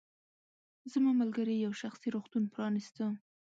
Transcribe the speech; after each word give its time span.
زما 0.91 1.11
ملګرې 1.21 1.55
یو 1.65 1.73
شخصي 1.81 2.07
روغتون 2.15 2.43
پرانیسته. 2.53 3.05